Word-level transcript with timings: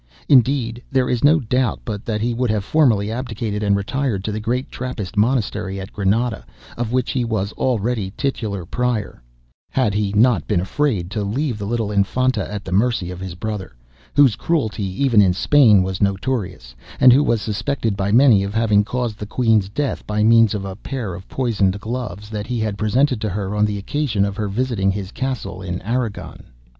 Indeed, 0.27 0.81
there 0.91 1.07
is 1.07 1.23
no 1.23 1.39
doubt 1.39 1.81
but 1.85 2.05
that 2.05 2.21
he 2.21 2.33
would 2.33 2.49
have 2.49 2.63
formally 2.65 3.11
abdicated 3.11 3.61
and 3.61 3.75
retired 3.75 4.23
to 4.23 4.31
the 4.31 4.39
great 4.39 4.71
Trappist 4.71 5.15
monastery 5.15 5.79
at 5.79 5.93
Granada, 5.93 6.43
of 6.75 6.91
which 6.91 7.11
he 7.11 7.23
was 7.23 7.51
already 7.53 8.11
titular 8.17 8.65
Prior, 8.65 9.21
had 9.69 9.93
he 9.93 10.11
not 10.13 10.47
been 10.47 10.59
afraid 10.59 11.11
to 11.11 11.23
leave 11.23 11.59
the 11.59 11.67
little 11.67 11.91
Infanta 11.91 12.51
at 12.51 12.65
the 12.65 12.71
mercy 12.71 13.11
of 13.11 13.19
his 13.19 13.35
brother, 13.35 13.75
whose 14.15 14.35
cruelty, 14.35 14.87
even 15.03 15.21
in 15.21 15.33
Spain, 15.33 15.83
was 15.83 16.01
notorious, 16.01 16.73
and 16.99 17.13
who 17.13 17.23
was 17.23 17.39
suspected 17.39 17.95
by 17.95 18.11
many 18.11 18.41
of 18.41 18.55
having 18.55 18.83
caused 18.83 19.19
the 19.19 19.27
Queen's 19.27 19.69
death 19.69 20.07
by 20.07 20.23
means 20.23 20.55
of 20.55 20.65
a 20.65 20.75
pair 20.75 21.13
of 21.13 21.29
poisoned 21.29 21.79
gloves 21.79 22.27
that 22.31 22.47
he 22.47 22.59
had 22.59 22.75
presented 22.75 23.21
to 23.21 23.29
her 23.29 23.53
on 23.55 23.65
the 23.65 23.77
occasion 23.77 24.25
of 24.25 24.35
her 24.35 24.47
visiting 24.49 24.89
his 24.89 25.11
castle 25.11 25.61
in 25.61 25.79
Aragon. 25.83 26.45